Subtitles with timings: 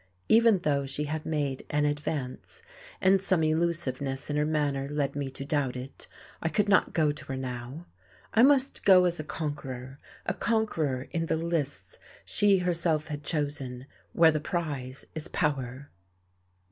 [0.27, 2.63] Even though she had made an advance
[3.01, 6.07] and some elusiveness in her manner led me to doubt it
[6.41, 7.85] I could not go to her now.
[8.33, 13.85] I must go as a conqueror, a conqueror in the lists she herself had chosen,
[14.11, 15.91] where the prize is power.